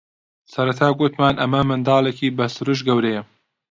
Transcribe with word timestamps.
سەرەتا 0.53 0.87
گوتمان 0.99 1.35
ئەمە 1.41 1.61
منداڵێکی 1.69 2.35
بە 2.37 2.45
سرووشت 2.55 2.83
گەورەیە 2.87 3.21